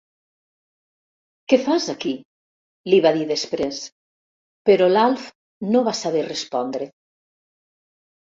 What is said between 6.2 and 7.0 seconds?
respondre.